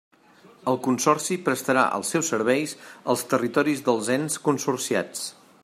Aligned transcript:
El 0.71 0.77
Consorci 0.87 1.37
prestarà 1.49 1.83
els 1.97 2.09
seus 2.15 2.31
serveis 2.33 2.73
als 3.15 3.25
territoris 3.35 3.85
dels 3.91 4.11
ens 4.19 4.39
consorciats. 4.51 5.27